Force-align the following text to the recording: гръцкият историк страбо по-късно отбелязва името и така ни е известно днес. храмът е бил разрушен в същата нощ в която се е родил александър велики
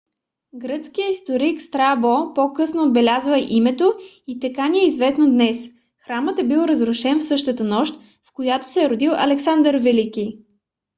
гръцкият 0.53 1.11
историк 1.11 1.61
страбо 1.61 2.33
по-късно 2.35 2.83
отбелязва 2.83 3.45
името 3.49 3.93
и 4.27 4.39
така 4.39 4.67
ни 4.67 4.79
е 4.79 4.87
известно 4.87 5.25
днес. 5.29 5.69
храмът 6.05 6.39
е 6.39 6.47
бил 6.47 6.57
разрушен 6.59 7.19
в 7.19 7.27
същата 7.27 7.63
нощ 7.63 7.99
в 8.23 8.33
която 8.33 8.67
се 8.69 8.83
е 8.83 8.89
родил 8.89 9.11
александър 9.15 9.75
велики 9.75 10.39